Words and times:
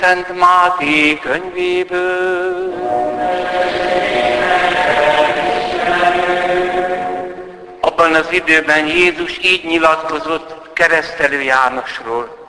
Szent 0.00 0.38
Máté 0.38 1.18
könyvéből. 1.18 2.74
Abban 7.80 8.14
az 8.14 8.26
időben 8.30 8.86
Jézus 8.86 9.38
így 9.42 9.64
nyilatkozott 9.64 10.72
keresztelő 10.72 11.42
Jánosról. 11.42 12.48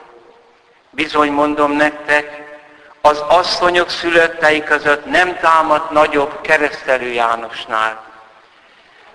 Bizony 0.90 1.32
mondom 1.32 1.72
nektek, 1.72 2.58
az 3.02 3.20
asszonyok 3.28 3.90
szülöttei 3.90 4.64
között 4.64 5.06
nem 5.06 5.38
támadt 5.38 5.92
nagyobb 5.92 6.42
keresztelő 6.42 7.12
Jánosnál. 7.12 8.04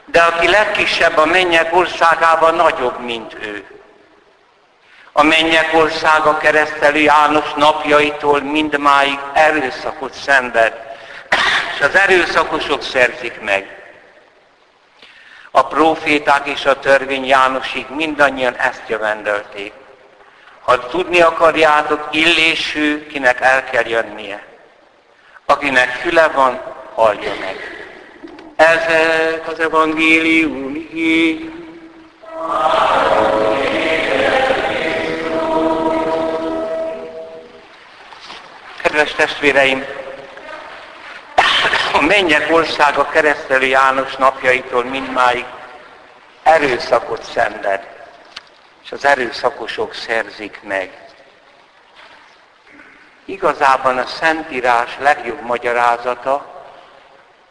De 0.04 0.22
aki 0.22 0.48
legkisebb 0.48 1.16
a 1.16 1.26
mennyek 1.26 1.74
országában 1.74 2.54
nagyobb, 2.54 3.00
mint 3.00 3.34
ő. 3.34 3.64
A 5.16 5.22
mennyek 5.22 5.74
országa 5.74 6.36
keresztelő 6.36 6.98
János 6.98 7.52
napjaitól 7.56 8.40
mindmáig 8.40 9.18
erőszakot 9.32 10.12
szenved, 10.12 10.72
és 11.74 11.80
az 11.80 11.94
erőszakosok 11.94 12.82
szerzik 12.82 13.40
meg. 13.40 13.82
A 15.50 15.66
proféták 15.66 16.46
és 16.46 16.64
a 16.64 16.78
törvény 16.78 17.26
Jánosig 17.26 17.86
mindannyian 17.88 18.56
ezt 18.56 18.82
jövendölték. 18.86 19.72
Ha 20.60 20.86
tudni 20.86 21.20
akarjátok, 21.20 22.08
illésű, 22.10 23.06
kinek 23.06 23.40
el 23.40 23.64
kell 23.64 23.86
jönnie. 23.86 24.44
Akinek 25.46 25.88
füle 25.88 26.28
van, 26.28 26.60
hallja 26.94 27.32
meg. 27.40 27.56
Ezek 28.56 29.48
az 29.48 29.58
evangélium 29.58 30.74
igény. 30.74 31.52
Kedves 38.94 39.14
testvéreim, 39.14 39.84
a 41.92 42.00
mennyek 42.00 42.52
országa 42.52 43.08
keresztelő 43.08 43.66
János 43.66 44.16
napjaitól 44.16 44.84
mindmáig 44.84 45.44
erőszakot 46.42 47.22
szenved, 47.22 47.88
és 48.84 48.92
az 48.92 49.04
erőszakosok 49.04 49.94
szerzik 49.94 50.60
meg. 50.62 51.06
Igazában 53.24 53.98
a 53.98 54.06
Szentírás 54.06 54.96
legjobb 54.98 55.40
magyarázata, 55.40 56.64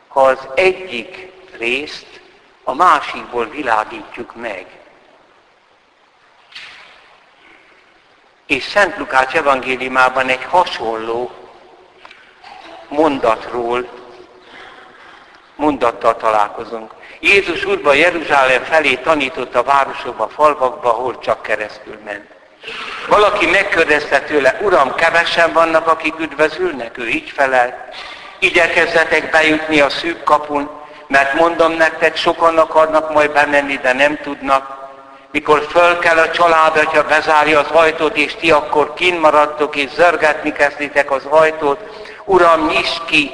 ha 0.08 0.22
az 0.22 0.48
egyik 0.56 1.32
részt 1.58 2.22
a 2.64 2.74
másikból 2.74 3.50
világítjuk 3.50 4.36
meg. 4.36 4.83
És 8.54 8.64
Szent 8.64 8.98
Lukács 8.98 9.34
evangéliumában 9.34 10.28
egy 10.28 10.44
hasonló 10.50 11.32
mondatról, 12.88 13.88
mondattal 15.56 16.18
találkozunk. 16.18 16.92
Jézus 17.20 17.66
úrba 17.66 17.94
Jeruzsálem 17.94 18.64
felé 18.64 18.96
tanított 18.96 19.56
a 19.56 19.64
városokba, 19.64 20.28
falvakba, 20.28 20.90
ahol 20.90 21.20
csak 21.20 21.42
keresztül 21.42 22.00
ment. 22.06 22.26
Valaki 23.08 23.46
megkérdezte 23.46 24.20
tőle, 24.20 24.60
Uram, 24.62 24.96
kevesen 24.96 25.54
vannak, 25.54 25.88
akik 25.88 26.20
üdvözülnek? 26.20 26.98
Ő 26.98 27.08
így 27.08 27.30
felel. 27.30 27.88
Igyekezzetek 28.40 29.30
bejutni 29.30 29.80
a 29.80 29.90
szűk 29.90 30.24
kapun, 30.24 30.70
mert 31.08 31.34
mondom 31.34 31.72
nektek, 31.72 32.16
sokan 32.16 32.58
akarnak 32.58 33.14
majd 33.14 33.32
bemenni, 33.32 33.78
de 33.78 33.94
nem 33.94 34.18
tudnak. 34.18 34.83
Mikor 35.34 35.62
föl 35.70 36.00
kell 36.00 36.18
a 36.18 36.32
család, 36.32 36.78
hogyha 36.78 37.08
bezárja 37.08 37.60
az 37.60 37.70
ajtót, 37.72 38.18
és 38.18 38.36
ti 38.36 38.52
akkor 38.52 38.94
kint 38.94 39.22
maradtok, 39.22 39.76
és 39.76 39.90
zörgetni 39.90 40.52
kezditek 40.52 41.12
az 41.12 41.26
ajtót, 41.26 41.80
Uram, 42.26 42.68
nyisd 42.68 43.06
ki! 43.06 43.32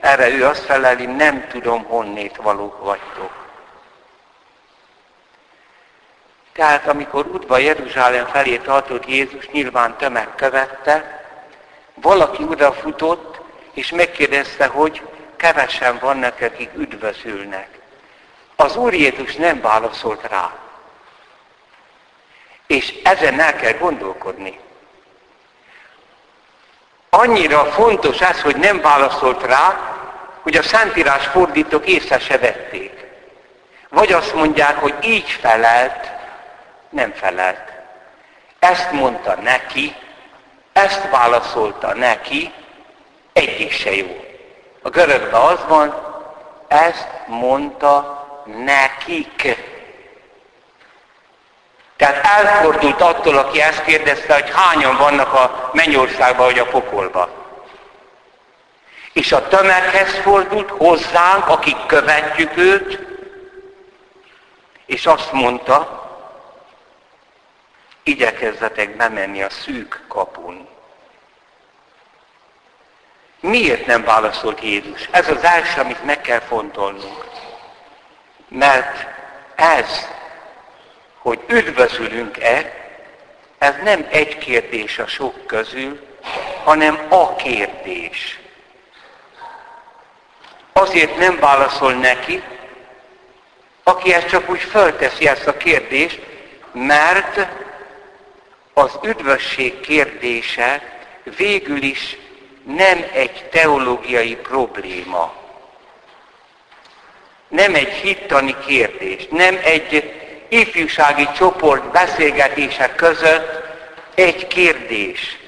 Erre 0.00 0.28
ő 0.28 0.44
azt 0.46 0.64
feleli, 0.64 1.06
nem 1.06 1.46
tudom, 1.48 1.84
honnét 1.84 2.36
valók 2.36 2.84
vagytok. 2.84 3.30
Tehát 6.52 6.88
amikor 6.88 7.26
útba 7.26 7.58
Jeruzsálem 7.58 8.26
felé 8.26 8.56
tartott 8.56 9.06
Jézus, 9.06 9.48
nyilván 9.48 9.96
tömeg 9.96 10.28
követte, 10.34 11.24
valaki 11.94 12.44
odafutott, 12.50 13.40
és 13.72 13.90
megkérdezte, 13.90 14.66
hogy 14.66 15.02
kevesen 15.36 15.98
vannak, 15.98 16.40
akik 16.40 16.70
üdvözülnek. 16.76 17.68
Az 18.56 18.76
Úr 18.76 18.94
Jézus 18.94 19.34
nem 19.34 19.60
válaszolt 19.60 20.28
rá. 20.28 20.65
És 22.66 22.94
ezen 23.04 23.40
el 23.40 23.56
kell 23.56 23.72
gondolkodni. 23.72 24.60
Annyira 27.10 27.64
fontos 27.64 28.20
ez, 28.20 28.40
hogy 28.40 28.56
nem 28.56 28.80
válaszolt 28.80 29.42
rá, 29.42 29.96
hogy 30.42 30.56
a 30.56 30.62
Szentírás 30.62 31.26
fordítók 31.26 31.86
észre 31.86 32.18
se 32.18 32.38
vették. 32.38 33.04
Vagy 33.88 34.12
azt 34.12 34.34
mondják, 34.34 34.76
hogy 34.76 34.94
így 35.02 35.30
felelt, 35.30 36.10
nem 36.90 37.12
felelt. 37.12 37.72
Ezt 38.58 38.90
mondta 38.92 39.34
neki, 39.34 39.94
ezt 40.72 41.10
válaszolta 41.10 41.94
neki, 41.94 42.52
egyik 43.32 43.72
se 43.72 43.94
jó. 43.94 44.24
A 44.82 44.88
görögben 44.88 45.40
az 45.40 45.58
van, 45.68 45.94
ezt 46.68 47.08
mondta 47.26 48.26
nekik. 48.64 49.56
Tehát 51.96 52.24
elfordult 52.24 53.00
attól, 53.00 53.36
aki 53.36 53.60
ezt 53.60 53.84
kérdezte, 53.84 54.34
hogy 54.34 54.50
hányan 54.54 54.96
vannak 54.96 55.32
a 55.32 55.70
mennyországban 55.72 56.46
vagy 56.46 56.58
a 56.58 56.66
pokolban. 56.66 57.28
És 59.12 59.32
a 59.32 59.48
tömeghez 59.48 60.14
fordult 60.14 60.70
hozzánk, 60.70 61.48
akik 61.48 61.86
követjük 61.86 62.56
őt, 62.56 62.98
és 64.86 65.06
azt 65.06 65.32
mondta, 65.32 66.04
igyekezzetek 68.02 68.96
bemenni 68.96 69.42
a 69.42 69.50
szűk 69.50 70.04
kapun. 70.08 70.68
Miért 73.40 73.86
nem 73.86 74.04
válaszolt 74.04 74.60
Jézus? 74.60 75.08
Ez 75.10 75.28
az 75.28 75.44
első, 75.44 75.80
amit 75.80 76.04
meg 76.04 76.20
kell 76.20 76.40
fontolnunk. 76.40 77.24
Mert 78.48 79.06
ez, 79.54 80.08
hogy 81.26 81.40
üdvözülünk-e, 81.46 82.72
ez 83.58 83.74
nem 83.84 84.06
egy 84.10 84.38
kérdés 84.38 84.98
a 84.98 85.06
sok 85.06 85.46
közül, 85.46 86.00
hanem 86.64 87.06
a 87.08 87.34
kérdés. 87.34 88.40
Azért 90.72 91.16
nem 91.16 91.38
válaszol 91.38 91.92
neki, 91.92 92.42
aki 93.82 94.12
ezt 94.12 94.28
csak 94.28 94.50
úgy 94.50 94.60
fölteszi 94.60 95.28
ezt 95.28 95.46
a 95.46 95.56
kérdést, 95.56 96.20
mert 96.72 97.46
az 98.72 98.98
üdvösség 99.02 99.80
kérdése 99.80 100.82
végül 101.36 101.82
is 101.82 102.16
nem 102.64 103.04
egy 103.12 103.44
teológiai 103.50 104.36
probléma, 104.36 105.34
nem 107.48 107.74
egy 107.74 107.92
hittani 107.92 108.56
kérdés, 108.66 109.26
nem 109.30 109.58
egy 109.62 110.15
ifjúsági 110.48 111.28
csoport 111.36 111.90
beszélgetések 111.90 112.94
között 112.94 113.64
egy 114.14 114.46
kérdés. 114.46 115.38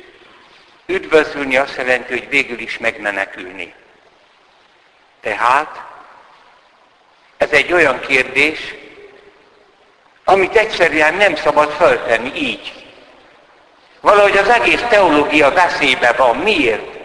Üdvözülni 0.87 1.57
azt 1.57 1.77
jelenti, 1.77 2.13
hogy 2.13 2.29
végül 2.29 2.59
is 2.59 2.79
megmenekülni. 2.79 3.75
Tehát 5.21 5.83
ez 7.37 7.51
egy 7.51 7.73
olyan 7.73 8.01
kérdés, 8.01 8.75
amit 10.25 10.57
egyszerűen 10.57 11.15
nem 11.15 11.37
szabad 11.37 11.71
föltenni 11.71 12.33
így. 12.35 12.73
Valahogy 14.01 14.37
az 14.37 14.49
egész 14.49 14.83
teológia 14.89 15.51
veszélybe 15.51 16.13
van. 16.13 16.37
Miért? 16.37 16.97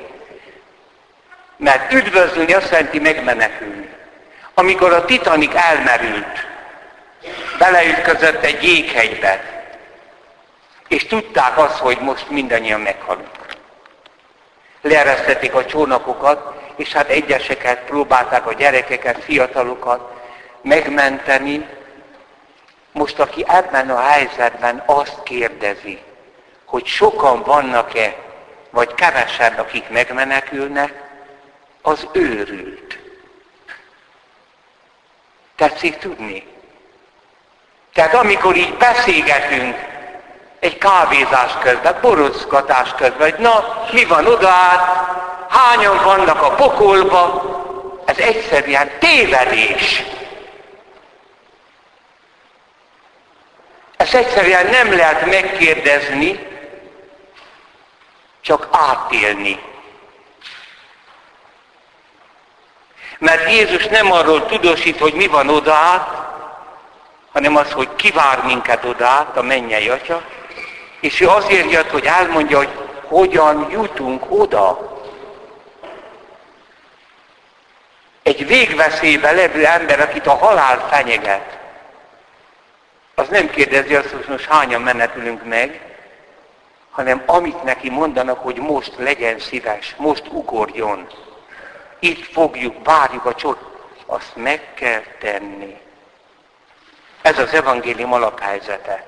Mert 1.57 1.94
üdvözlni 1.94 2.54
azt 2.54 2.72
jelenti 2.72 3.00
megmenekülni. 3.00 3.89
Amikor 4.54 4.94
a 4.94 5.06
Titanic 5.06 5.56
elmerült, 5.56 6.52
beleütközött 7.57 8.44
egy 8.44 8.63
jéghegybe, 8.63 9.63
és 10.88 11.05
tudták 11.05 11.57
azt, 11.57 11.77
hogy 11.77 11.97
most 12.00 12.29
mindannyian 12.29 12.79
meghalunk. 12.81 13.41
leeresztették 14.81 15.53
a 15.53 15.65
csónakokat, 15.65 16.61
és 16.75 16.91
hát 16.94 17.09
egyeseket 17.09 17.79
próbálták 17.79 18.47
a 18.47 18.53
gyerekeket, 18.53 19.23
fiatalokat 19.23 20.21
megmenteni. 20.61 21.67
Most 22.91 23.19
aki 23.19 23.45
ebben 23.47 23.89
a 23.89 24.00
helyzetben 24.00 24.83
azt 24.85 25.23
kérdezi, 25.23 26.01
hogy 26.65 26.85
sokan 26.85 27.41
vannak-e, 27.41 28.15
vagy 28.69 28.94
kevesebb, 28.94 29.59
akik 29.59 29.89
megmenekülnek, 29.89 31.03
az 31.81 32.07
őrült. 32.11 33.00
Tetszik 35.55 35.97
tudni? 35.97 36.52
Tehát 37.94 38.13
amikor 38.13 38.56
így 38.56 38.74
beszélgetünk, 38.74 39.75
egy 40.60 40.78
kávézás 40.78 41.51
közben, 41.62 41.98
borozgatás 42.01 42.90
közben, 42.95 43.31
hogy 43.31 43.40
na, 43.40 43.84
mi 43.92 44.06
van 44.06 44.25
oda 44.25 44.50
át, 44.50 45.07
hányan 45.50 46.04
vannak 46.04 46.42
a 46.42 46.50
pokolba, 46.50 47.51
ez 48.06 48.18
egyszerűen 48.18 48.92
tévedés. 49.00 50.04
Ezt 53.98 54.13
egyszerűen 54.13 54.66
nem 54.66 54.96
lehet 54.96 55.25
megkérdezni, 55.25 56.48
csak 58.42 58.68
átélni. 58.72 59.60
Mert 63.18 63.51
Jézus 63.51 63.86
nem 63.86 64.12
arról 64.12 64.46
tudósít, 64.46 65.00
hogy 65.00 65.13
mi 65.13 65.28
van 65.28 65.50
oda 65.50 65.74
át, 65.74 66.32
hanem 67.33 67.56
az, 67.56 67.71
hogy 67.71 67.95
kivár 67.95 68.44
minket 68.45 68.85
oda 68.85 69.07
át, 69.07 69.38
a 69.38 69.41
mennyei 69.41 69.89
atya, 69.89 70.21
és 71.00 71.21
ő 71.21 71.27
azért 71.27 71.71
jött, 71.71 71.89
hogy 71.89 72.06
elmondja, 72.06 72.57
hogy 72.57 72.74
hogyan 73.01 73.68
jutunk 73.71 74.25
oda. 74.30 74.91
Egy 78.24 78.47
végveszélybe 78.47 79.31
levő 79.31 79.65
ember, 79.65 80.00
akit 80.00 80.27
a 80.27 80.35
halál 80.35 80.88
fenyeget, 80.89 81.59
az 83.15 83.27
nem 83.27 83.50
kérdezi 83.50 83.95
azt, 83.95 84.09
hogy 84.09 84.25
most 84.27 84.45
hányan 84.45 84.81
menekülünk 84.81 85.44
meg, 85.45 85.81
hanem 86.89 87.24
amit 87.25 87.63
neki 87.63 87.89
mondanak, 87.89 88.39
hogy 88.39 88.57
most 88.57 88.94
legyen 88.97 89.39
szíves, 89.39 89.95
most 89.97 90.24
ugorjon. 90.27 91.07
Itt 92.00 92.25
fogjuk, 92.25 92.75
várjuk 92.83 93.25
a 93.25 93.36
csod, 93.36 93.57
azt 94.06 94.36
meg 94.36 94.74
kell 94.74 95.03
tenni. 95.19 95.82
Ez 97.24 97.40
az 97.40 97.54
evangélium 97.54 98.14
alaphelyzete. 98.14 99.06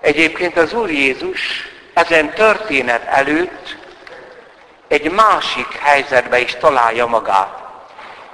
Egyébként 0.00 0.56
az 0.56 0.72
Úr 0.72 0.90
Jézus 0.90 1.68
ezen 1.92 2.30
történet 2.30 3.04
előtt 3.04 3.76
egy 4.88 5.10
másik 5.10 5.72
helyzetbe 5.72 6.38
is 6.38 6.54
találja 6.54 7.06
magát. 7.06 7.58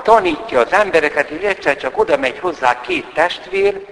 Tanítja 0.03 0.61
az 0.61 0.73
embereket, 0.73 1.29
hogy 1.29 1.45
egyszer 1.45 1.77
csak 1.77 1.99
oda 1.99 2.17
megy 2.17 2.39
hozzá 2.39 2.81
két 2.81 3.07
testvér, 3.15 3.87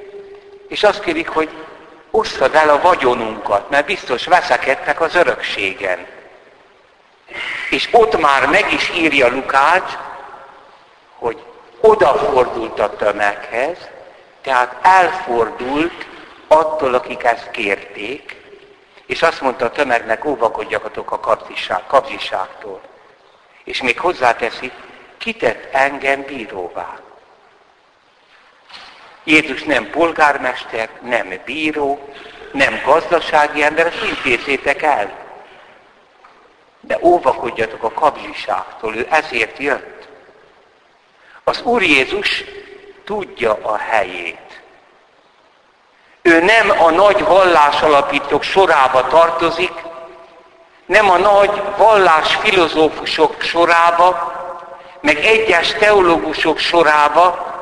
és 0.68 0.82
azt 0.82 1.00
kérik, 1.00 1.28
hogy 1.28 1.48
osszad 2.10 2.54
el 2.54 2.68
a 2.68 2.80
vagyonunkat, 2.80 3.70
mert 3.70 3.86
biztos 3.86 4.26
veszekedtek 4.26 5.00
az 5.00 5.14
örökségen. 5.14 6.06
És 7.70 7.88
ott 7.92 8.20
már 8.20 8.46
meg 8.46 8.72
is 8.72 8.90
írja 8.90 9.28
Lukács, 9.28 9.92
odafordult 11.86 12.80
a 12.80 12.96
tömeghez, 12.96 13.76
tehát 14.42 14.76
elfordult 14.82 16.06
attól, 16.46 16.94
akik 16.94 17.24
ezt 17.24 17.50
kérték, 17.50 18.42
és 19.06 19.22
azt 19.22 19.40
mondta 19.40 19.64
a 19.64 19.70
tömegnek, 19.70 20.24
óvakodjakatok 20.24 21.10
a 21.10 21.20
kapzsiság, 21.20 21.86
kapzsiságtól. 21.86 22.80
És 23.64 23.82
még 23.82 23.98
hozzáteszi, 23.98 24.72
kitett 25.18 25.74
engem 25.74 26.22
bíróvá. 26.22 26.98
Jézus 29.24 29.62
nem 29.62 29.90
polgármester, 29.90 30.88
nem 31.00 31.32
bíró, 31.44 32.08
nem 32.52 32.82
gazdasági 32.84 33.62
ember, 33.62 33.86
ezt 33.86 34.04
intézzétek 34.04 34.82
el. 34.82 35.12
De 36.80 36.98
óvakodjatok 37.02 37.82
a 37.82 37.92
kapzsiságtól, 37.92 38.96
ő 38.96 39.06
ezért 39.10 39.58
jött. 39.58 40.13
Az 41.44 41.62
Úr 41.62 41.82
Jézus 41.82 42.44
tudja 43.04 43.58
a 43.62 43.76
helyét. 43.76 44.62
Ő 46.22 46.40
nem 46.40 46.70
a 46.70 46.90
nagy 46.90 47.24
vallásalapítók 47.24 48.42
sorába 48.42 49.06
tartozik, 49.06 49.72
nem 50.86 51.10
a 51.10 51.16
nagy 51.16 51.62
vallás 51.76 52.34
filozófusok 52.34 53.42
sorába, 53.42 54.32
meg 55.00 55.16
egyes 55.16 55.72
teológusok 55.72 56.58
sorába, 56.58 57.52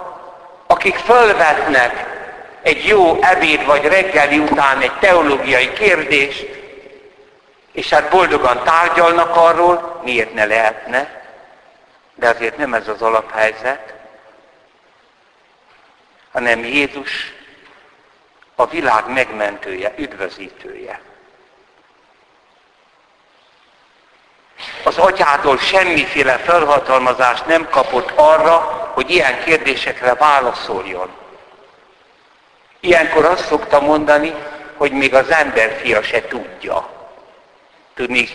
akik 0.67 0.97
fölvetnek 0.97 2.07
egy 2.63 2.87
jó 2.87 3.19
ebéd 3.21 3.65
vagy 3.65 3.85
reggeli 3.85 4.39
után 4.39 4.81
egy 4.81 4.99
teológiai 4.99 5.73
kérdést, 5.73 6.47
és 7.73 7.89
hát 7.89 8.11
boldogan 8.11 8.63
tárgyalnak 8.65 9.37
arról, 9.37 10.01
miért 10.05 10.35
ne 10.35 10.45
lehetne, 10.45 11.22
de 12.23 12.29
azért 12.29 12.57
nem 12.57 12.75
ez 12.75 12.89
az 12.89 13.03
alaphelyzet, 13.03 13.95
hanem 16.33 16.65
Jézus 16.65 17.33
a 18.55 18.67
világ 18.67 19.13
megmentője, 19.13 19.95
üdvözítője. 19.97 21.01
Az 24.85 24.99
atyától 24.99 25.59
semmiféle 25.59 26.39
felhatalmazást 26.39 27.47
nem 27.47 27.69
kapott 27.69 28.11
arra, 28.15 28.59
hogy 28.95 29.11
ilyen 29.11 29.45
kérdésekre 29.45 30.15
válaszoljon. 30.15 31.11
Ilyenkor 32.81 33.25
azt 33.25 33.47
szokta 33.47 33.81
mondani, 33.81 34.35
hogy 34.77 34.93
még 34.93 35.15
az 35.15 35.31
emberfia 35.31 36.03
se 36.03 36.27
tudja. 36.27 36.89
Tudni, 37.95 38.29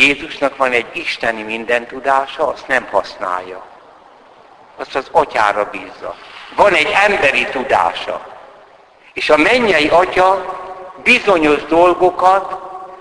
Jézusnak 0.00 0.56
van 0.56 0.72
egy 0.72 0.86
isteni 0.92 1.42
minden 1.42 1.86
tudása, 1.86 2.48
azt 2.48 2.66
nem 2.66 2.86
használja. 2.90 3.64
Azt 4.76 4.94
az 4.94 5.08
atyára 5.10 5.70
bízza. 5.70 6.16
Van 6.56 6.74
egy 6.74 6.92
emberi 7.04 7.44
tudása. 7.44 8.38
És 9.12 9.30
a 9.30 9.36
mennyei 9.36 9.88
atya 9.88 10.58
bizonyos 11.02 11.64
dolgokat 11.64 12.56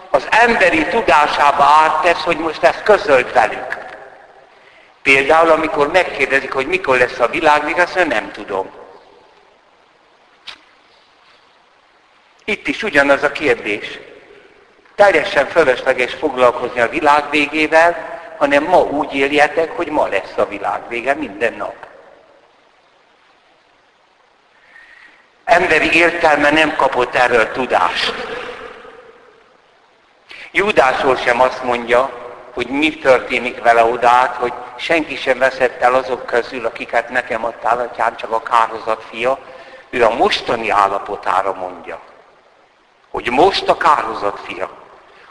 az 0.09 0.27
emberi 0.29 0.85
tudásába 0.85 1.63
áttesz, 1.63 2.23
hogy 2.23 2.37
most 2.37 2.63
ezt 2.63 2.83
közölt 2.83 3.33
velük. 3.33 3.77
Például, 5.01 5.49
amikor 5.49 5.91
megkérdezik, 5.91 6.53
hogy 6.53 6.67
mikor 6.67 6.97
lesz 6.97 7.19
a 7.19 7.27
világ, 7.27 7.79
azt 7.79 7.95
mondja, 7.95 8.19
nem 8.19 8.31
tudom. 8.31 8.69
Itt 12.45 12.67
is 12.67 12.83
ugyanaz 12.83 13.23
a 13.23 13.31
kérdés. 13.31 13.99
Teljesen 14.99 15.47
fölösleges 15.47 16.13
foglalkozni 16.13 16.79
a 16.79 16.89
világ 16.89 17.29
végével, 17.29 18.19
hanem 18.37 18.63
ma 18.63 18.77
úgy 18.77 19.13
éljetek, 19.13 19.71
hogy 19.71 19.87
ma 19.87 20.07
lesz 20.07 20.33
a 20.37 20.45
világ 20.45 20.87
vége 20.87 21.13
minden 21.13 21.53
nap. 21.53 21.75
Emberi 25.43 25.95
értelme 25.95 26.49
nem 26.49 26.75
kapott 26.75 27.15
erről 27.15 27.51
tudást. 27.51 28.13
Júdásról 30.51 31.15
sem 31.15 31.41
azt 31.41 31.63
mondja, 31.63 32.09
hogy 32.53 32.67
mi 32.67 32.97
történik 32.97 33.61
vele 33.61 33.83
odát, 33.83 34.35
hogy 34.35 34.53
senki 34.75 35.15
sem 35.15 35.37
veszett 35.37 35.81
el 35.81 35.93
azok 35.93 36.25
közül, 36.25 36.65
akiket 36.65 37.09
nekem 37.09 37.45
adtál, 37.45 37.79
atyám, 37.79 38.15
csak 38.15 38.31
a 38.31 38.41
kárhozat 38.41 39.03
fia. 39.09 39.39
Ő 39.89 40.03
a 40.03 40.15
mostani 40.15 40.69
állapotára 40.69 41.53
mondja, 41.53 41.99
hogy 43.09 43.29
most 43.29 43.67
a 43.67 43.77
kárhozat 43.77 44.39
fia. 44.45 44.87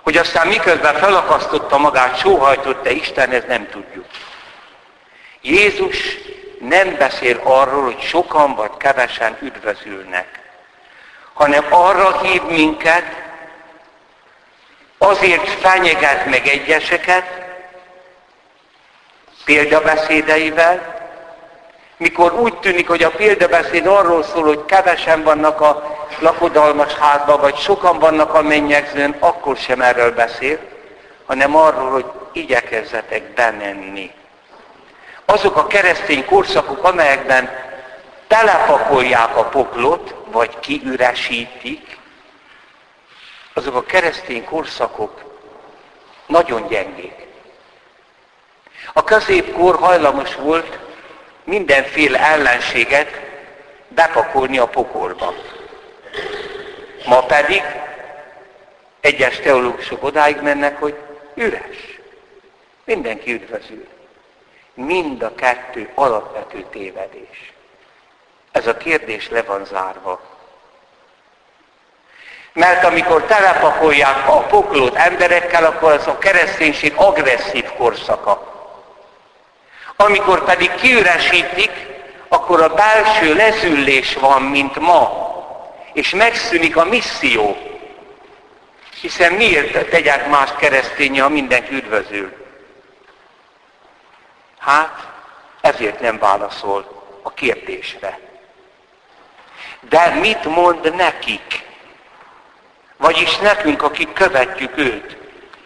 Hogy 0.09 0.17
aztán 0.17 0.47
miközben 0.47 0.95
felakasztotta 0.95 1.79
magát, 1.79 2.19
sóhajtott-e 2.19 2.91
Isten, 2.91 3.31
ez 3.31 3.43
nem 3.49 3.69
tudjuk. 3.69 4.05
Jézus 5.41 5.97
nem 6.61 6.97
beszél 6.97 7.41
arról, 7.43 7.83
hogy 7.83 8.01
sokan 8.01 8.55
vagy 8.55 8.71
kevesen 8.77 9.39
üdvözülnek, 9.41 10.27
hanem 11.33 11.65
arra 11.71 12.21
hív 12.21 12.43
minket, 12.43 13.05
azért 14.99 15.49
fenyeget 15.49 16.27
meg 16.27 16.47
egyeseket, 16.47 17.27
példabeszédeivel, 19.45 20.98
mikor 21.99 22.33
úgy 22.33 22.59
tűnik, 22.59 22.89
hogy 22.89 23.03
a 23.03 23.11
példabeszéd 23.11 23.87
arról 23.87 24.23
szól, 24.23 24.43
hogy 24.43 24.65
kevesen 24.65 25.23
vannak 25.23 25.61
a 25.61 25.97
lakodalmas 26.19 26.95
házban, 26.95 27.41
vagy 27.41 27.57
sokan 27.57 27.99
vannak 27.99 28.35
a 28.35 28.43
mennyegzőn, 28.43 29.17
akkor 29.19 29.57
sem 29.57 29.81
erről 29.81 30.15
beszél, 30.15 30.59
hanem 31.27 31.57
arról, 31.57 31.91
hogy 31.91 32.05
igyekezzetek 32.33 33.23
bemenni 33.23 34.11
azok 35.31 35.57
a 35.57 35.67
keresztény 35.67 36.25
korszakok, 36.25 36.85
amelyekben 36.85 37.51
telepakolják 38.27 39.37
a 39.37 39.45
poklot, 39.45 40.15
vagy 40.31 40.59
kiüresítik, 40.59 41.99
azok 43.53 43.75
a 43.75 43.83
keresztény 43.83 44.45
korszakok 44.45 45.23
nagyon 46.27 46.69
gyengék. 46.69 47.27
A 48.93 49.05
középkor 49.05 49.77
hajlamos 49.77 50.35
volt 50.35 50.79
mindenféle 51.49 52.19
ellenséget 52.19 53.21
bepakolni 53.89 54.59
a 54.59 54.67
pokolba. 54.67 55.35
Ma 57.07 57.23
pedig 57.23 57.63
egyes 59.01 59.41
teológusok 59.41 60.03
odáig 60.03 60.41
mennek, 60.41 60.81
hogy 60.81 60.97
üres. 61.35 62.01
Mindenki 62.85 63.33
üdvözül. 63.33 63.87
Mind 64.75 65.23
a 65.23 65.35
kettő 65.35 65.91
alapvető 65.95 66.65
tévedés. 66.71 67.53
Ez 68.53 68.67
a 68.67 68.77
kérdés 68.77 69.29
le 69.29 69.43
van 69.43 69.65
zárva. 69.65 70.21
Mert 72.53 72.85
amikor 72.85 73.23
telepakolják 73.23 74.29
a 74.29 74.39
poklót 74.39 74.95
emberekkel, 74.95 75.65
akkor 75.65 75.93
az 75.93 76.07
a 76.07 76.19
kereszténység 76.19 76.93
agresszív 76.97 77.65
korszaka. 77.65 78.48
Amikor 80.01 80.45
pedig 80.45 80.75
kiüresítik, 80.75 81.71
akkor 82.29 82.63
a 82.63 82.75
belső 82.75 83.35
lezüllés 83.35 84.15
van, 84.15 84.43
mint 84.43 84.79
ma. 84.79 85.27
És 85.93 86.11
megszűnik 86.11 86.77
a 86.77 86.85
misszió. 86.85 87.57
Hiszen 89.01 89.33
miért 89.33 89.89
tegyek 89.89 90.29
más 90.29 90.51
kereszténye, 90.59 91.23
ha 91.23 91.29
mindenki 91.29 91.75
üdvözül? 91.75 92.33
Hát, 94.59 95.09
ezért 95.61 96.01
nem 96.01 96.19
válaszol 96.19 97.05
a 97.23 97.31
kérdésre. 97.31 98.19
De 99.81 100.15
mit 100.15 100.45
mond 100.45 100.95
nekik? 100.95 101.65
Vagyis 102.97 103.37
nekünk, 103.37 103.83
akik 103.83 104.13
követjük 104.13 104.77
őt. 104.77 105.17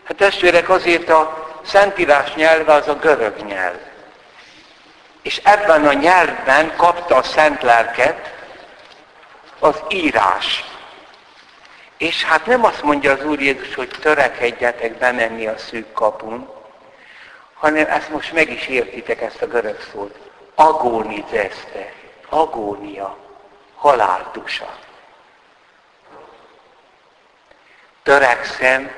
Hát 0.04 0.16
testvérek, 0.16 0.68
azért 0.68 1.08
a 1.08 1.48
Szentírás 1.64 2.34
nyelve 2.34 2.72
az 2.72 2.88
a 2.88 2.94
görög 2.94 3.36
nyelv. 3.46 3.90
És 5.22 5.40
ebben 5.44 5.86
a 5.86 5.92
nyelvben 5.92 6.76
kapta 6.76 7.16
a 7.16 7.22
Szent 7.22 7.62
Lelket 7.62 8.34
az 9.58 9.82
írás. 9.88 10.64
És 11.96 12.24
hát 12.24 12.46
nem 12.46 12.64
azt 12.64 12.82
mondja 12.82 13.12
az 13.12 13.24
Úr 13.24 13.40
Jézus, 13.40 13.74
hogy 13.74 13.88
törekedjetek 14.00 14.98
bemenni 14.98 15.46
a 15.46 15.58
szűk 15.58 15.92
kapun, 15.92 16.48
hanem 17.54 17.86
ezt 17.86 18.08
most 18.08 18.32
meg 18.32 18.50
is 18.50 18.66
értitek, 18.66 19.20
ezt 19.20 19.42
a 19.42 19.46
görög 19.46 19.80
szót. 19.92 20.18
Agónizeste, 20.54 21.92
agónia, 22.28 23.16
haláltusa. 23.74 24.78
Törekszem 28.02 28.90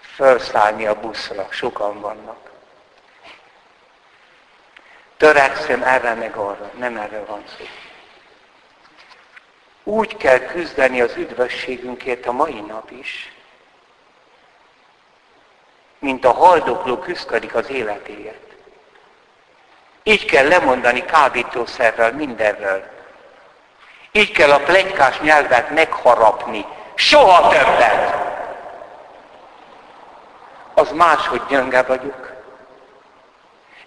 felszállni 0.00 0.86
a 0.86 1.00
buszra, 1.00 1.46
sokan 1.50 2.00
vannak. 2.00 2.50
Törekszem 5.18 5.82
erre 5.82 6.14
meg 6.14 6.36
arra, 6.36 6.70
nem 6.78 6.96
erről 6.96 7.26
van 7.26 7.42
szó. 7.58 7.64
Úgy 9.82 10.16
kell 10.16 10.38
küzdeni 10.38 11.00
az 11.00 11.16
üdvösségünkért 11.16 12.26
a 12.26 12.32
mai 12.32 12.60
nap 12.60 12.90
is, 12.90 13.32
mint 15.98 16.24
a 16.24 16.32
haldokló 16.32 16.98
küzdik 16.98 17.54
az 17.54 17.70
életéért. 17.70 18.52
Így 20.02 20.24
kell 20.24 20.48
lemondani 20.48 21.04
kábítószerrel 21.04 22.12
mindenről. 22.12 22.84
Így 24.12 24.32
kell 24.32 24.50
a 24.50 24.60
plegykás 24.60 25.20
nyelvet 25.20 25.70
megharapni. 25.70 26.66
Soha 26.94 27.48
többet! 27.48 28.16
Az 30.74 30.90
máshogy 30.90 31.42
gyönge 31.48 31.82
vagyok. 31.82 32.37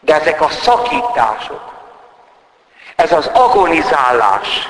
De 0.03 0.15
ezek 0.15 0.41
a 0.41 0.50
szakítások, 0.50 1.74
ez 2.96 3.12
az 3.12 3.27
agonizálás, 3.27 4.70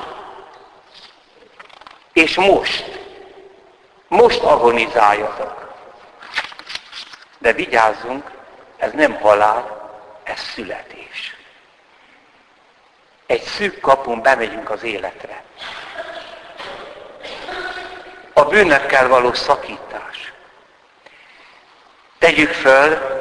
és 2.14 2.36
most, 2.36 3.00
most 4.08 4.42
agonizáljatok. 4.44 5.74
De 7.38 7.54
vigyázzunk, 7.54 8.32
ez 8.78 8.92
nem 8.92 9.20
halál, 9.20 9.90
ez 10.24 10.40
születés. 10.40 11.36
Egy 13.26 13.42
szűk 13.42 13.80
kapun 13.80 14.22
bemegyünk 14.22 14.70
az 14.70 14.84
életre. 14.84 15.44
A 18.34 18.44
bűnökkel 18.44 19.08
való 19.08 19.34
szakítás. 19.34 20.34
Tegyük 22.20 22.52
föl, 22.52 23.21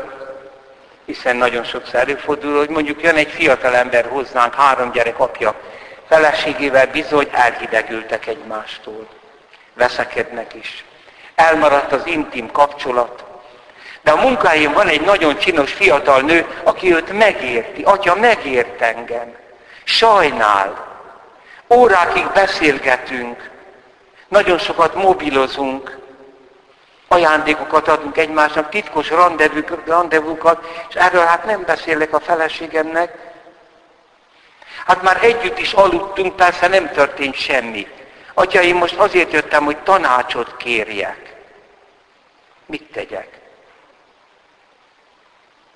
hiszen 1.10 1.36
nagyon 1.36 1.64
sokszor 1.64 2.00
előfordul, 2.00 2.58
hogy 2.58 2.68
mondjuk 2.68 3.02
jön 3.02 3.16
egy 3.16 3.30
fiatal 3.30 3.74
ember 3.74 4.06
hozzánk, 4.08 4.54
három 4.54 4.90
gyerek 4.90 5.18
apja, 5.18 5.54
feleségével 6.08 6.86
bizony 6.86 7.28
elhidegültek 7.32 8.26
egymástól. 8.26 9.08
Veszekednek 9.74 10.54
is. 10.54 10.84
Elmaradt 11.34 11.92
az 11.92 12.06
intim 12.06 12.50
kapcsolat. 12.50 13.24
De 14.02 14.10
a 14.10 14.20
munkáján 14.20 14.72
van 14.72 14.88
egy 14.88 15.00
nagyon 15.00 15.38
csinos 15.38 15.72
fiatal 15.72 16.20
nő, 16.20 16.46
aki 16.64 16.94
őt 16.94 17.12
megérti. 17.12 17.82
Atya, 17.82 18.14
megért 18.14 18.80
engem. 18.80 19.34
Sajnál. 19.84 20.88
Órákig 21.68 22.26
beszélgetünk. 22.34 23.50
Nagyon 24.28 24.58
sokat 24.58 24.94
mobilozunk. 24.94 25.98
Ajándékokat 27.12 27.88
adunk 27.88 28.16
egymásnak, 28.16 28.68
titkos 28.68 29.10
rendezvúkat, 29.86 30.66
és 30.88 30.94
erről 30.94 31.24
hát 31.24 31.44
nem 31.44 31.62
beszélek 31.64 32.12
a 32.14 32.20
feleségemnek. 32.20 33.32
Hát 34.86 35.02
már 35.02 35.24
együtt 35.24 35.58
is 35.58 35.72
aludtunk, 35.72 36.36
persze 36.36 36.66
nem 36.68 36.90
történt 36.90 37.34
semmi. 37.34 37.86
Atya, 38.34 38.62
én 38.62 38.74
most 38.74 38.96
azért 38.96 39.32
jöttem, 39.32 39.64
hogy 39.64 39.78
tanácsot 39.78 40.56
kérjek. 40.56 41.36
Mit 42.66 42.92
tegyek? 42.92 43.38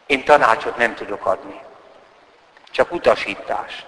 Én 0.07 0.25
tanácsot 0.25 0.76
nem 0.76 0.95
tudok 0.95 1.26
adni. 1.26 1.61
Csak 2.71 2.93
utasítást. 2.93 3.87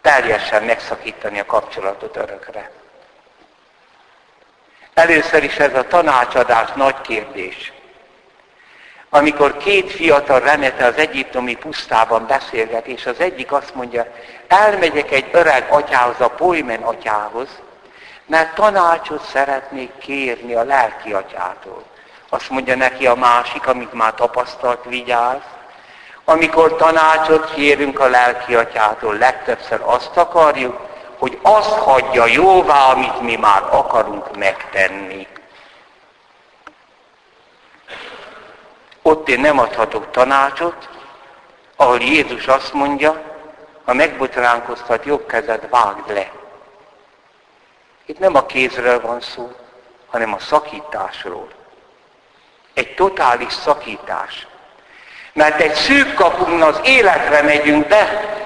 Teljesen 0.00 0.62
megszakítani 0.62 1.40
a 1.40 1.46
kapcsolatot 1.46 2.16
örökre. 2.16 2.81
Először 5.02 5.42
is 5.42 5.56
ez 5.56 5.74
a 5.74 5.86
tanácsadás 5.86 6.68
nagy 6.74 7.00
kérdés. 7.00 7.72
Amikor 9.10 9.56
két 9.56 9.92
fiatal 9.92 10.40
remete 10.40 10.86
az 10.86 10.96
egyiptomi 10.96 11.56
pusztában 11.56 12.26
beszélget, 12.26 12.86
és 12.86 13.06
az 13.06 13.20
egyik 13.20 13.52
azt 13.52 13.74
mondja, 13.74 14.06
elmegyek 14.48 15.10
egy 15.10 15.28
öreg 15.32 15.66
atyához, 15.70 16.14
a 16.18 16.28
Polymen 16.28 16.82
atyához, 16.82 17.48
mert 18.26 18.54
tanácsot 18.54 19.24
szeretnék 19.24 19.98
kérni 19.98 20.54
a 20.54 20.64
lelki 20.64 21.12
atyától. 21.12 21.82
Azt 22.28 22.50
mondja 22.50 22.76
neki 22.76 23.06
a 23.06 23.14
másik, 23.14 23.66
amit 23.66 23.92
már 23.92 24.14
tapasztalt, 24.14 24.84
vigyáz. 24.88 25.40
Amikor 26.24 26.76
tanácsot 26.76 27.52
kérünk 27.54 28.00
a 28.00 28.08
lelki 28.08 28.54
atyától, 28.54 29.16
legtöbbször 29.16 29.80
azt 29.84 30.16
akarjuk, 30.16 30.91
hogy 31.22 31.38
azt 31.42 31.78
hagyja 31.78 32.26
jóvá, 32.26 32.90
amit 32.90 33.20
mi 33.20 33.36
már 33.36 33.62
akarunk 33.70 34.36
megtenni. 34.36 35.26
Ott 39.02 39.28
én 39.28 39.40
nem 39.40 39.58
adhatok 39.58 40.10
tanácsot, 40.10 40.88
ahol 41.76 42.00
Jézus 42.00 42.46
azt 42.46 42.72
mondja, 42.72 43.22
ha 43.84 43.92
megbotránkoztat 43.92 45.04
jobb 45.04 45.26
kezed, 45.26 45.68
vágd 45.70 46.12
le. 46.12 46.30
Itt 48.06 48.18
nem 48.18 48.34
a 48.34 48.46
kézről 48.46 49.00
van 49.00 49.20
szó, 49.20 49.52
hanem 50.06 50.34
a 50.34 50.38
szakításról. 50.38 51.48
Egy 52.74 52.94
totális 52.94 53.52
szakítás. 53.52 54.46
Mert 55.32 55.60
egy 55.60 55.74
szűk 55.74 56.14
kapun 56.14 56.62
az 56.62 56.80
életre 56.84 57.42
megyünk 57.42 57.86
be. 57.86 58.40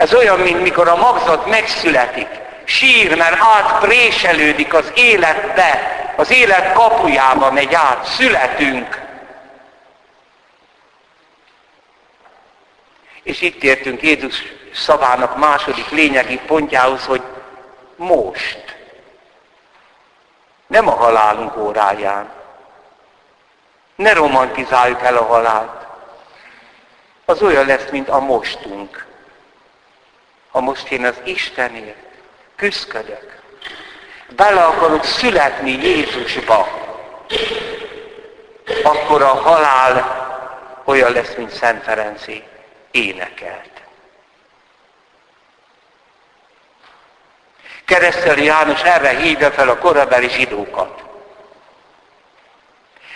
Ez 0.00 0.14
olyan, 0.14 0.40
mint 0.40 0.62
mikor 0.62 0.88
a 0.88 0.96
magzat 0.96 1.46
megszületik. 1.46 2.28
Sír, 2.64 3.16
mert 3.16 3.36
átpréselődik 3.40 4.74
az 4.74 4.92
életbe, 4.94 5.96
az 6.16 6.30
élet 6.30 6.72
kapujába 6.72 7.50
megy 7.50 7.74
át, 7.74 8.04
születünk. 8.04 9.00
És 13.22 13.40
itt 13.40 13.62
értünk 13.62 14.02
Jézus 14.02 14.42
szavának 14.74 15.36
második 15.36 15.88
lényegi 15.90 16.38
pontjához, 16.46 17.04
hogy 17.04 17.22
most. 17.96 18.76
Nem 20.66 20.88
a 20.88 20.94
halálunk 20.94 21.56
óráján. 21.56 22.28
Ne 23.94 24.12
romantizáljuk 24.12 25.02
el 25.02 25.16
a 25.16 25.24
halált. 25.24 25.86
Az 27.24 27.42
olyan 27.42 27.66
lesz, 27.66 27.90
mint 27.90 28.08
a 28.08 28.20
mostunk. 28.20 29.08
Ha 30.50 30.60
most 30.60 30.90
én 30.90 31.04
az 31.04 31.20
Istenért 31.24 31.96
küzdködök, 32.56 33.40
bele 34.36 34.64
akarok 34.64 35.04
születni 35.04 35.70
Jézusba, 35.70 36.68
akkor 38.82 39.22
a 39.22 39.34
halál 39.34 40.28
olyan 40.84 41.12
lesz, 41.12 41.34
mint 41.36 41.50
Szent 41.50 41.82
Ferenci 41.82 42.42
énekelt. 42.90 43.70
Kereszteli 47.84 48.44
János 48.44 48.82
erre 48.82 49.08
hívja 49.08 49.50
fel 49.50 49.68
a 49.68 49.78
korabeli 49.78 50.28
zsidókat. 50.28 51.02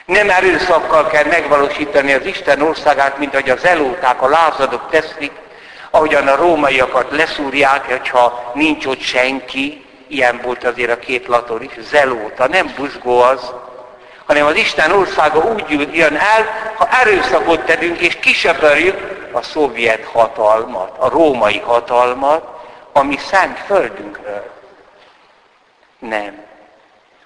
Nem 0.04 0.30
erőszakkal 0.30 1.06
kell 1.06 1.24
megvalósítani 1.24 2.12
az 2.12 2.24
Isten 2.24 2.60
országát, 2.60 3.18
mint 3.18 3.34
ahogy 3.34 3.50
az 3.50 3.64
elóták, 3.64 4.22
a 4.22 4.28
lázadok 4.28 4.90
teszik, 4.90 5.32
ahogyan 5.94 6.28
a 6.28 6.36
rómaiakat 6.36 7.10
leszúrják, 7.10 7.86
hogyha 7.86 8.50
nincs 8.54 8.86
ott 8.86 9.00
senki, 9.00 9.84
ilyen 10.06 10.40
volt 10.42 10.64
azért 10.64 10.90
a 10.90 10.98
két 10.98 11.26
lator 11.26 11.62
is, 11.62 11.72
zelóta, 11.80 12.48
nem 12.48 12.72
buzgó 12.76 13.20
az, 13.20 13.52
hanem 14.26 14.46
az 14.46 14.56
Isten 14.56 14.90
országa 14.90 15.38
úgy 15.38 15.90
jön 15.92 16.16
el, 16.16 16.72
ha 16.74 16.88
erőszakot 17.00 17.60
tedünk 17.60 17.98
és 17.98 18.14
kisöpörjük 18.14 19.28
a 19.32 19.42
szovjet 19.42 20.04
hatalmat, 20.04 20.98
a 20.98 21.08
római 21.08 21.58
hatalmat, 21.58 22.46
ami 22.92 23.16
szent 23.16 23.58
földünkről. 23.58 24.50
Nem. 25.98 26.42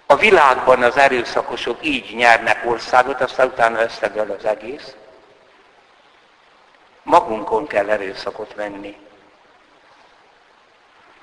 A 0.07 0.17
világban 0.17 0.83
az 0.83 0.97
erőszakosok 0.97 1.77
így 1.81 2.15
nyernek 2.17 2.63
országot, 2.65 3.21
aztán 3.21 3.47
utána 3.47 3.83
összedől 3.83 4.37
az 4.39 4.45
egész. 4.45 4.95
Magunkon 7.09 7.67
kell 7.67 7.91
erőszakot 7.91 8.55
venni. 8.55 8.97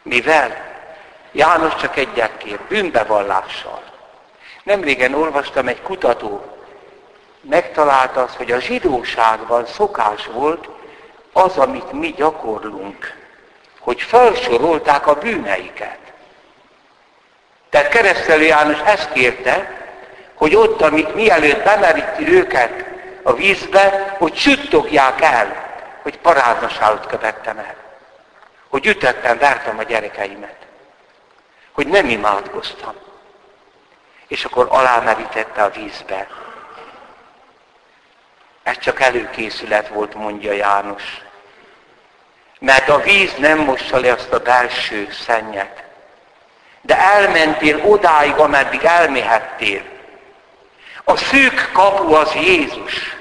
Mivel? 0.02 0.74
János 1.32 1.76
csak 1.76 1.98
egyet 1.98 2.38
kér, 2.38 2.60
bűnbevallással. 2.68 3.84
Nemrégen 4.64 5.14
olvastam 5.14 5.68
egy 5.68 5.82
kutató, 5.82 6.46
megtalálta 7.42 8.22
azt, 8.22 8.36
hogy 8.36 8.52
a 8.52 8.60
zsidóságban 8.60 9.66
szokás 9.66 10.26
volt 10.26 10.70
az, 11.34 11.58
amit 11.58 11.92
mi 11.92 12.12
gyakorlunk, 12.12 13.14
hogy 13.80 14.02
felsorolták 14.02 15.08
a 15.08 15.16
bűneiket. 15.16 16.00
Tehát 17.70 17.90
keresztelő 17.90 18.44
János 18.44 18.80
ezt 18.80 19.12
kérte, 19.12 19.86
hogy 20.34 20.56
ott, 20.56 20.82
amit 20.82 21.16
mielőtt 21.16 21.64
bemeríti 21.64 22.34
őket 22.34 22.86
a 23.24 23.34
vízbe, 23.34 24.16
hogy 24.18 24.36
süttogják 24.36 25.22
el, 25.22 25.65
hogy 26.06 26.18
paráznaságot 26.18 27.06
követtem 27.06 27.58
el. 27.58 27.76
Hogy 28.70 28.86
ütöttem, 28.86 29.38
vertem 29.38 29.78
a 29.78 29.84
gyerekeimet. 29.84 30.56
Hogy 31.72 31.88
nem 31.88 32.10
imádkoztam. 32.10 32.96
És 34.28 34.46
akkor 34.46 34.68
alámerítette 34.70 35.64
a 35.64 35.70
vízbe. 35.70 36.28
Ez 38.64 38.78
csak 38.78 39.02
előkészület 39.02 39.88
volt, 39.88 40.14
mondja 40.14 40.52
János. 40.52 41.04
Mert 42.60 42.90
a 42.90 43.00
víz 43.00 43.34
nem 43.38 43.60
mossa 43.60 44.00
le 44.00 44.12
azt 44.12 44.34
a 44.34 44.40
belső 44.40 45.12
szennyet 45.12 45.84
de 46.82 46.98
elmentél 46.98 47.86
odáig, 47.86 48.36
ameddig 48.36 48.84
elméhettél. 48.84 49.82
A 51.04 51.18
szűk 51.18 51.70
kapu 51.74 52.14
az 52.14 52.34
Jézus. 52.34 53.16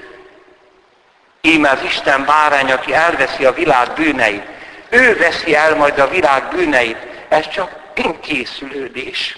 Íme 1.45 1.69
az 1.69 1.83
Isten 1.83 2.25
bárány, 2.25 2.71
aki 2.71 2.93
elveszi 2.93 3.45
a 3.45 3.53
világ 3.53 3.93
bűneit. 3.93 4.43
Ő 4.89 5.17
veszi 5.17 5.55
el 5.55 5.75
majd 5.75 5.99
a 5.99 6.07
világ 6.07 6.47
bűneit. 6.47 6.97
Ez 7.29 7.49
csak 7.49 7.83
készülődés. 8.21 9.37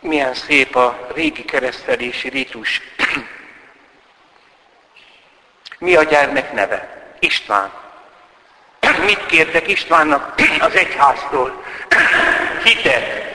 Milyen 0.00 0.34
szép 0.34 0.76
a 0.76 1.06
régi 1.14 1.44
keresztelési 1.44 2.28
ritus. 2.28 2.82
Mi 5.78 5.96
a 5.96 6.02
gyermek 6.02 6.52
neve? 6.52 7.12
István. 7.18 7.70
Mit 9.04 9.26
kértek 9.26 9.68
Istvánnak 9.68 10.34
az 10.60 10.74
egyháztól? 10.74 11.64
Hitet. 12.64 13.34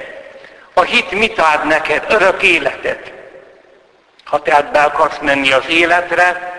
A 0.73 0.81
hit 0.81 1.11
mit 1.11 1.39
ad 1.39 1.65
neked? 1.65 2.05
Örök 2.09 2.43
életet. 2.81 3.13
Ha 4.23 4.41
tehát 4.41 4.71
be 4.71 4.81
akarsz 4.81 5.17
menni 5.21 5.51
az 5.51 5.67
életre, 5.67 6.53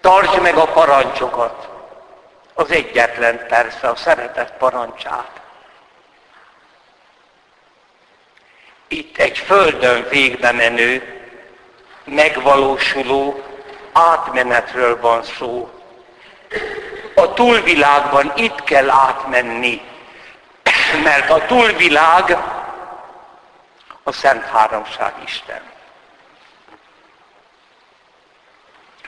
tartsd 0.00 0.40
meg 0.40 0.56
a 0.56 0.66
parancsokat. 0.66 1.68
Az 2.54 2.70
egyetlen 2.70 3.46
persze, 3.48 3.88
a 3.88 3.96
szeretet 3.96 4.52
parancsát. 4.58 5.30
Itt 8.88 9.18
egy 9.18 9.38
földön 9.38 10.06
végbe 10.10 10.52
menő, 10.52 11.20
megvalósuló 12.04 13.42
átmenetről 13.92 15.00
van 15.00 15.22
szó 15.22 15.70
a 17.14 17.34
túlvilágban 17.34 18.32
itt 18.36 18.64
kell 18.64 18.90
átmenni, 18.90 19.80
mert 21.04 21.30
a 21.30 21.46
túlvilág 21.46 22.36
a 24.06 24.12
Szent 24.12 24.44
Háromság 24.44 25.14
Isten. 25.24 25.60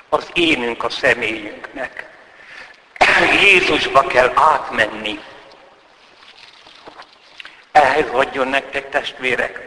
Az 0.08 0.28
énünk 0.32 0.84
a 0.84 0.90
személyünknek. 0.90 2.10
Jézusba 3.40 4.00
kell 4.00 4.32
átmenni. 4.34 5.20
Ehhez 7.72 8.08
adjon 8.10 8.48
nektek 8.48 8.90
testvérek 8.90 9.66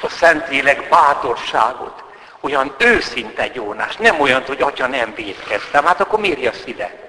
a 0.00 0.08
Szentlélek 0.08 0.88
bátorságot, 0.88 2.04
olyan 2.40 2.74
őszinte 2.78 3.48
gyónás, 3.48 3.96
nem 3.96 4.20
olyan, 4.20 4.44
hogy 4.46 4.62
atya 4.62 4.86
nem 4.86 5.14
védkeztem, 5.14 5.84
hát 5.84 6.00
akkor 6.00 6.20
miért 6.20 6.40
jössz 6.40 6.64
ide? 6.64 7.04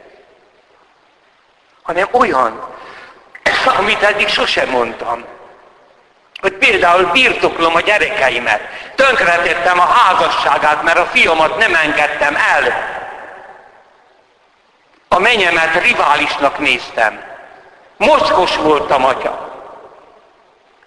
hanem 1.86 2.08
olyan, 2.12 2.74
amit 3.78 4.04
eddig 4.04 4.28
sosem 4.28 4.70
mondtam. 4.70 5.26
Hogy 6.42 6.54
például 6.54 7.12
birtoklom 7.12 7.76
a 7.76 7.80
gyerekeimet, 7.80 8.62
tönkretettem 8.96 9.80
a 9.80 9.86
házasságát, 9.86 10.84
mert 10.84 10.98
a 10.98 11.06
fiamat 11.06 11.58
nem 11.58 11.76
engedtem 11.76 12.36
el. 12.36 12.94
A 15.08 15.20
menyemet 15.20 15.84
riválisnak 15.84 16.60
néztem. 16.60 17.24
Mocskos 17.98 18.56
voltam, 18.56 19.06
atya. 19.06 19.54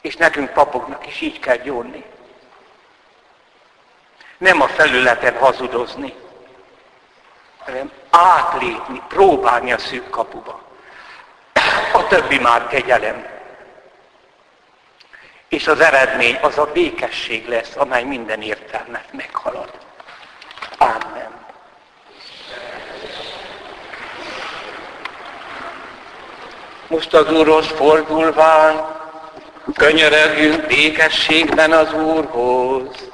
És 0.01 0.17
nekünk 0.17 0.51
papoknak 0.51 1.07
is 1.07 1.21
így 1.21 1.41
kell 1.41 1.57
gyónni. 1.57 2.05
Nem 4.39 4.61
a 4.61 4.69
felületen 4.69 5.39
hazudozni, 5.39 6.15
hanem 7.65 7.93
átlépni, 8.11 9.03
próbálni 9.09 9.73
a 9.73 9.79
szűk 9.79 10.11
kapuba 10.11 10.67
a 11.93 12.07
többi 12.07 12.39
már 12.39 12.67
kegyelem. 12.67 13.27
És 15.49 15.67
az 15.67 15.81
eredmény 15.81 16.39
az 16.41 16.59
a 16.59 16.71
békesség 16.73 17.49
lesz, 17.49 17.77
amely 17.77 18.03
minden 18.03 18.43
értelmet 18.43 19.05
meghalad. 19.13 19.71
Amen. 20.79 21.31
Most 26.87 27.15
az 27.15 27.33
Úrhoz 27.33 27.67
fordulván, 27.67 28.97
könyörögjünk 29.75 30.67
békességben 30.67 31.73
az 31.73 31.93
Úrhoz. 31.93 33.11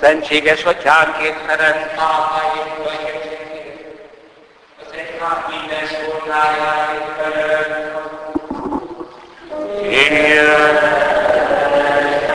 Szentséges 0.00 0.64
Atyán, 0.64 1.16
két 1.18 1.34
Ferenc 1.46 1.94
pápáink, 1.94 2.70
minden 5.48 5.86
szolgájáért 5.86 7.49
Yeah. 9.90 10.89